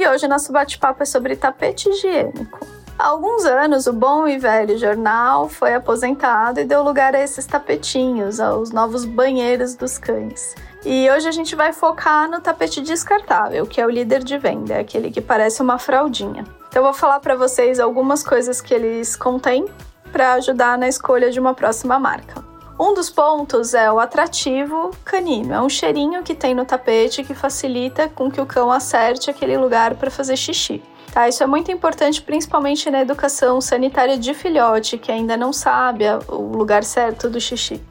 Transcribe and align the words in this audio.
e 0.00 0.08
hoje 0.08 0.26
nosso 0.26 0.50
bate-papo 0.50 1.02
é 1.02 1.06
sobre 1.06 1.36
tapete 1.36 1.90
higiênico. 1.90 2.66
Há 2.98 3.08
alguns 3.08 3.44
anos, 3.44 3.86
o 3.86 3.92
bom 3.92 4.26
e 4.26 4.38
velho 4.38 4.78
jornal 4.78 5.46
foi 5.46 5.74
aposentado 5.74 6.58
e 6.58 6.64
deu 6.64 6.82
lugar 6.82 7.14
a 7.14 7.20
esses 7.22 7.44
tapetinhos, 7.44 8.40
aos 8.40 8.70
novos 8.70 9.04
banheiros 9.04 9.74
dos 9.74 9.98
cães. 9.98 10.54
E 10.86 11.10
hoje 11.10 11.28
a 11.28 11.32
gente 11.32 11.54
vai 11.54 11.74
focar 11.74 12.30
no 12.30 12.40
tapete 12.40 12.80
descartável, 12.80 13.66
que 13.66 13.78
é 13.78 13.84
o 13.84 13.90
líder 13.90 14.24
de 14.24 14.38
venda, 14.38 14.78
aquele 14.78 15.10
que 15.10 15.20
parece 15.20 15.60
uma 15.60 15.78
fraldinha. 15.78 16.46
Então, 16.68 16.80
eu 16.80 16.84
vou 16.84 16.94
falar 16.94 17.20
para 17.20 17.36
vocês 17.36 17.78
algumas 17.78 18.22
coisas 18.22 18.62
que 18.62 18.72
eles 18.72 19.16
contêm 19.16 19.66
para 20.10 20.32
ajudar 20.34 20.78
na 20.78 20.88
escolha 20.88 21.30
de 21.30 21.38
uma 21.38 21.52
próxima 21.52 21.98
marca. 21.98 22.49
Um 22.82 22.94
dos 22.94 23.10
pontos 23.10 23.74
é 23.74 23.92
o 23.92 24.00
atrativo 24.00 24.90
canino. 25.04 25.52
É 25.52 25.60
um 25.60 25.68
cheirinho 25.68 26.22
que 26.22 26.34
tem 26.34 26.54
no 26.54 26.64
tapete 26.64 27.22
que 27.22 27.34
facilita 27.34 28.08
com 28.08 28.30
que 28.30 28.40
o 28.40 28.46
cão 28.46 28.72
acerte 28.72 29.28
aquele 29.28 29.58
lugar 29.58 29.96
para 29.96 30.10
fazer 30.10 30.34
xixi. 30.34 30.82
Tá, 31.12 31.28
isso 31.28 31.42
é 31.42 31.46
muito 31.46 31.70
importante, 31.70 32.22
principalmente 32.22 32.90
na 32.90 33.02
educação 33.02 33.60
sanitária 33.60 34.16
de 34.16 34.32
filhote, 34.32 34.96
que 34.96 35.12
ainda 35.12 35.36
não 35.36 35.52
sabe 35.52 36.06
o 36.26 36.56
lugar 36.56 36.82
certo 36.82 37.28
do 37.28 37.38
xixi. 37.38 37.82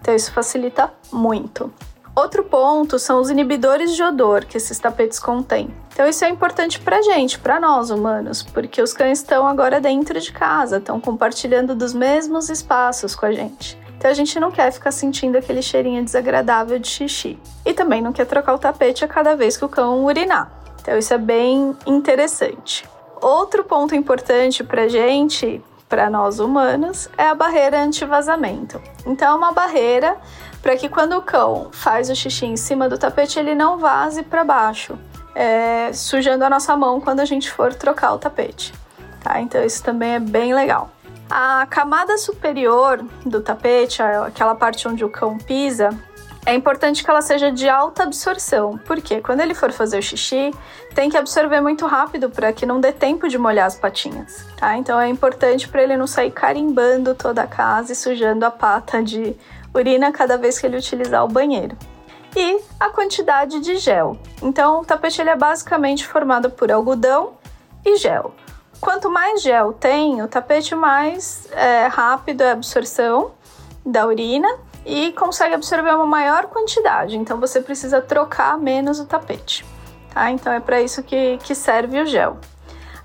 Então, 0.00 0.14
isso 0.14 0.30
facilita 0.30 0.92
muito. 1.10 1.72
Outro 2.14 2.44
ponto 2.44 3.00
são 3.00 3.20
os 3.20 3.30
inibidores 3.30 3.96
de 3.96 4.02
odor 4.04 4.44
que 4.44 4.58
esses 4.58 4.78
tapetes 4.78 5.18
contêm. 5.18 5.74
Então, 5.92 6.06
isso 6.06 6.24
é 6.24 6.28
importante 6.28 6.78
para 6.78 7.02
gente, 7.02 7.36
para 7.36 7.58
nós 7.58 7.90
humanos, 7.90 8.44
porque 8.44 8.80
os 8.80 8.92
cães 8.92 9.18
estão 9.18 9.44
agora 9.44 9.80
dentro 9.80 10.20
de 10.20 10.30
casa, 10.30 10.76
estão 10.76 11.00
compartilhando 11.00 11.74
dos 11.74 11.92
mesmos 11.92 12.48
espaços 12.48 13.16
com 13.16 13.26
a 13.26 13.32
gente. 13.32 13.80
Então 14.00 14.10
a 14.10 14.14
gente 14.14 14.40
não 14.40 14.50
quer 14.50 14.72
ficar 14.72 14.92
sentindo 14.92 15.36
aquele 15.36 15.60
cheirinho 15.60 16.02
desagradável 16.02 16.78
de 16.78 16.88
xixi. 16.88 17.38
E 17.66 17.74
também 17.74 18.00
não 18.00 18.14
quer 18.14 18.24
trocar 18.24 18.54
o 18.54 18.58
tapete 18.58 19.04
a 19.04 19.08
cada 19.08 19.36
vez 19.36 19.58
que 19.58 19.64
o 19.66 19.68
cão 19.68 20.06
urinar. 20.06 20.50
Então 20.80 20.96
isso 20.96 21.12
é 21.12 21.18
bem 21.18 21.76
interessante. 21.84 22.88
Outro 23.20 23.62
ponto 23.62 23.94
importante 23.94 24.64
para 24.64 24.88
gente, 24.88 25.62
para 25.86 26.08
nós 26.08 26.40
humanos, 26.40 27.10
é 27.18 27.24
a 27.24 27.34
barreira 27.34 27.82
anti-vazamento. 27.82 28.80
Então 29.04 29.32
é 29.32 29.34
uma 29.34 29.52
barreira 29.52 30.16
para 30.62 30.78
que 30.78 30.88
quando 30.88 31.18
o 31.18 31.20
cão 31.20 31.68
faz 31.70 32.08
o 32.08 32.16
xixi 32.16 32.46
em 32.46 32.56
cima 32.56 32.88
do 32.88 32.96
tapete 32.96 33.38
ele 33.38 33.54
não 33.54 33.76
vaze 33.76 34.22
para 34.22 34.42
baixo, 34.42 34.98
é, 35.34 35.92
sujando 35.92 36.42
a 36.42 36.48
nossa 36.48 36.74
mão 36.74 37.02
quando 37.02 37.20
a 37.20 37.26
gente 37.26 37.50
for 37.50 37.74
trocar 37.74 38.14
o 38.14 38.18
tapete. 38.18 38.72
Tá? 39.22 39.42
Então 39.42 39.62
isso 39.62 39.82
também 39.82 40.14
é 40.14 40.18
bem 40.18 40.54
legal. 40.54 40.90
A 41.30 41.64
camada 41.70 42.18
superior 42.18 43.04
do 43.24 43.40
tapete, 43.40 44.02
aquela 44.02 44.54
parte 44.54 44.88
onde 44.88 45.04
o 45.04 45.08
cão 45.08 45.38
pisa, 45.38 45.90
é 46.44 46.54
importante 46.54 47.04
que 47.04 47.10
ela 47.10 47.22
seja 47.22 47.52
de 47.52 47.68
alta 47.68 48.02
absorção, 48.02 48.80
porque 48.84 49.20
quando 49.20 49.40
ele 49.40 49.54
for 49.54 49.70
fazer 49.70 49.98
o 49.98 50.02
xixi, 50.02 50.52
tem 50.92 51.08
que 51.08 51.16
absorver 51.16 51.60
muito 51.60 51.86
rápido 51.86 52.28
para 52.30 52.52
que 52.52 52.66
não 52.66 52.80
dê 52.80 52.90
tempo 52.90 53.28
de 53.28 53.38
molhar 53.38 53.66
as 53.66 53.76
patinhas, 53.76 54.44
tá? 54.56 54.76
Então 54.76 54.98
é 54.98 55.08
importante 55.08 55.68
para 55.68 55.82
ele 55.82 55.96
não 55.96 56.06
sair 56.06 56.32
carimbando 56.32 57.14
toda 57.14 57.42
a 57.42 57.46
casa 57.46 57.92
e 57.92 57.94
sujando 57.94 58.44
a 58.44 58.50
pata 58.50 59.00
de 59.00 59.36
urina 59.72 60.10
cada 60.10 60.36
vez 60.36 60.58
que 60.58 60.66
ele 60.66 60.78
utilizar 60.78 61.24
o 61.24 61.28
banheiro. 61.28 61.76
E 62.34 62.60
a 62.78 62.88
quantidade 62.88 63.60
de 63.60 63.76
gel. 63.76 64.16
Então, 64.42 64.80
o 64.80 64.84
tapete 64.84 65.20
ele 65.20 65.30
é 65.30 65.36
basicamente 65.36 66.06
formado 66.06 66.50
por 66.50 66.70
algodão 66.70 67.34
e 67.84 67.96
gel. 67.96 68.34
Quanto 68.80 69.10
mais 69.10 69.42
gel 69.42 69.74
tem, 69.74 70.22
o 70.22 70.28
tapete 70.28 70.74
mais 70.74 71.46
é, 71.52 71.86
rápido 71.86 72.42
é 72.42 72.48
a 72.48 72.52
absorção 72.52 73.32
da 73.84 74.06
urina 74.06 74.48
e 74.86 75.12
consegue 75.12 75.54
absorver 75.54 75.94
uma 75.94 76.06
maior 76.06 76.46
quantidade. 76.46 77.16
Então 77.16 77.38
você 77.38 77.60
precisa 77.60 78.00
trocar 78.00 78.56
menos 78.58 78.98
o 78.98 79.04
tapete, 79.04 79.66
tá? 80.14 80.30
Então 80.30 80.52
é 80.52 80.60
para 80.60 80.80
isso 80.80 81.02
que, 81.02 81.36
que 81.38 81.54
serve 81.54 82.00
o 82.00 82.06
gel. 82.06 82.38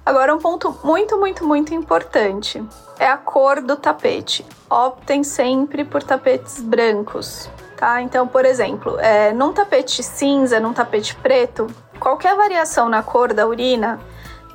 Agora 0.05 0.33
um 0.33 0.39
ponto 0.39 0.77
muito, 0.83 1.17
muito, 1.17 1.45
muito 1.45 1.73
importante 1.73 2.63
é 2.97 3.07
a 3.07 3.17
cor 3.17 3.59
do 3.59 3.75
tapete. 3.75 4.45
Optem 4.69 5.23
sempre 5.23 5.83
por 5.83 6.01
tapetes 6.03 6.61
brancos, 6.61 7.49
tá? 7.75 8.01
Então, 8.01 8.27
por 8.27 8.45
exemplo, 8.45 8.97
é, 8.99 9.33
num 9.33 9.51
tapete 9.51 10.01
cinza, 10.01 10.59
num 10.59 10.73
tapete 10.73 11.15
preto, 11.15 11.67
qualquer 11.99 12.33
variação 12.35 12.87
na 12.87 13.03
cor 13.03 13.33
da 13.33 13.45
urina 13.45 13.99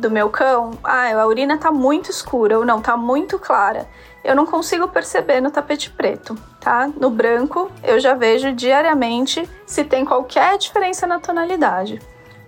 do 0.01 0.11
meu 0.11 0.31
cão, 0.31 0.73
ah, 0.83 1.13
a 1.13 1.27
urina 1.27 1.59
tá 1.59 1.71
muito 1.71 2.11
escura 2.11 2.59
ou 2.59 2.65
não, 2.65 2.81
tá 2.81 2.97
muito 2.97 3.39
clara. 3.39 3.87
Eu 4.25 4.35
não 4.35 4.45
consigo 4.45 4.89
perceber 4.89 5.41
no 5.41 5.51
tapete 5.51 5.91
preto, 5.91 6.37
tá? 6.61 6.91
No 6.99 7.11
branco, 7.11 7.71
eu 7.83 8.01
já 8.01 8.15
vejo 8.15 8.53
diariamente 8.53 9.49
se 9.65 9.85
tem 9.85 10.05
qualquer 10.05 10.59
diferença 10.59 11.07
na 11.07 11.19
tonalidade. 11.19 12.01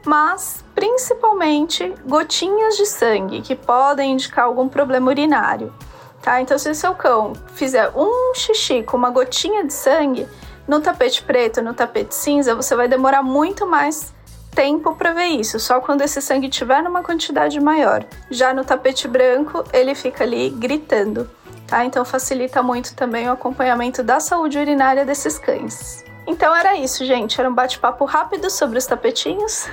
Mas, 0.04 0.64
principalmente, 0.74 1.94
gotinhas 2.06 2.76
de 2.76 2.86
sangue 2.86 3.40
que 3.40 3.54
podem 3.54 4.12
indicar 4.12 4.46
algum 4.46 4.68
problema 4.68 5.10
urinário, 5.10 5.72
tá? 6.20 6.40
Então, 6.40 6.58
se 6.58 6.68
o 6.68 6.74
seu 6.74 6.94
cão 6.94 7.32
fizer 7.54 7.90
um 7.94 8.34
xixi 8.34 8.82
com 8.82 8.96
uma 8.96 9.10
gotinha 9.10 9.64
de 9.64 9.72
sangue, 9.72 10.28
no 10.66 10.80
tapete 10.80 11.22
preto, 11.22 11.62
no 11.62 11.72
tapete 11.72 12.14
cinza, 12.14 12.54
você 12.54 12.74
vai 12.74 12.88
demorar 12.88 13.22
muito 13.22 13.66
mais 13.66 14.12
tempo 14.62 14.94
para 14.94 15.12
ver 15.12 15.26
isso, 15.26 15.58
só 15.58 15.80
quando 15.80 16.02
esse 16.02 16.22
sangue 16.22 16.48
tiver 16.48 16.84
numa 16.84 17.02
quantidade 17.02 17.58
maior. 17.58 18.04
Já 18.30 18.54
no 18.54 18.64
tapete 18.64 19.08
branco, 19.08 19.64
ele 19.72 19.92
fica 19.92 20.22
ali 20.22 20.50
gritando, 20.50 21.28
tá? 21.66 21.84
Então 21.84 22.04
facilita 22.04 22.62
muito 22.62 22.94
também 22.94 23.28
o 23.28 23.32
acompanhamento 23.32 24.04
da 24.04 24.20
saúde 24.20 24.56
urinária 24.56 25.04
desses 25.04 25.36
cães. 25.36 26.04
Então 26.28 26.54
era 26.54 26.76
isso, 26.76 27.04
gente. 27.04 27.40
Era 27.40 27.50
um 27.50 27.54
bate-papo 27.54 28.04
rápido 28.04 28.48
sobre 28.48 28.78
os 28.78 28.86
tapetinhos. 28.86 29.66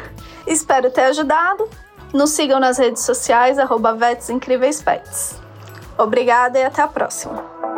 Espero 0.47 0.89
ter 0.89 1.03
ajudado. 1.03 1.69
Nos 2.11 2.31
sigam 2.31 2.59
nas 2.59 2.79
redes 2.79 3.03
sociais, 3.03 3.59
arroba 3.59 3.95
Obrigada 5.99 6.57
e 6.57 6.63
até 6.63 6.81
a 6.81 6.87
próxima. 6.87 7.68